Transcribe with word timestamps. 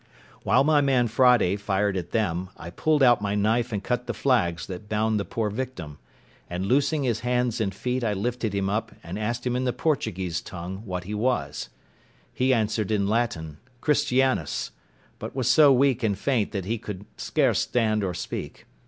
While 0.41 0.63
my 0.63 0.81
man 0.81 1.07
Friday 1.07 1.55
fired 1.57 1.95
at 1.95 2.09
them, 2.09 2.49
I 2.57 2.71
pulled 2.71 3.03
out 3.03 3.21
my 3.21 3.35
knife 3.35 3.71
and 3.71 3.83
cut 3.83 4.07
the 4.07 4.15
flags 4.15 4.65
that 4.65 4.89
bound 4.89 5.19
the 5.19 5.25
poor 5.25 5.51
victim; 5.51 5.99
and 6.49 6.65
loosing 6.65 7.03
his 7.03 7.19
hands 7.19 7.61
and 7.61 7.71
feet, 7.71 8.03
I 8.03 8.13
lifted 8.13 8.55
him 8.55 8.67
up, 8.67 8.91
and 9.03 9.19
asked 9.19 9.45
him 9.45 9.55
in 9.55 9.63
the 9.63 9.71
Portuguese 9.73 10.41
tongue 10.41 10.77
what 10.85 11.03
he 11.03 11.13
was. 11.13 11.69
He 12.33 12.51
answered 12.51 12.89
in 12.89 13.07
Latin, 13.07 13.59
Christianus; 13.79 14.71
but 15.19 15.35
was 15.35 15.47
so 15.47 15.71
weak 15.71 16.01
and 16.01 16.17
faint 16.17 16.51
that 16.51 16.65
he 16.65 16.79
could 16.79 17.05
scarce 17.17 17.59
stand 17.59 18.03
or 18.03 18.15
speak. 18.15 18.65